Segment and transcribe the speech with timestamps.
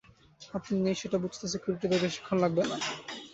[0.53, 2.77] আপনি নেই সেটা বুঝতে সিকিউরিটিদের বেশিক্ষণ লাগবে না।